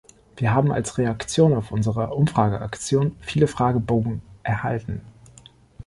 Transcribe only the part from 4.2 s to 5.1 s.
erhalten.